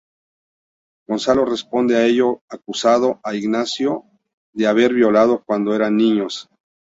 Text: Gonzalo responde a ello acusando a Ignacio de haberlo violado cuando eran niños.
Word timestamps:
Gonzalo 1.07 1.45
responde 1.45 1.95
a 1.95 2.03
ello 2.07 2.41
acusando 2.49 3.19
a 3.23 3.35
Ignacio 3.35 4.03
de 4.51 4.65
haberlo 4.65 4.95
violado 4.97 5.43
cuando 5.45 5.75
eran 5.75 5.95
niños. 5.97 6.49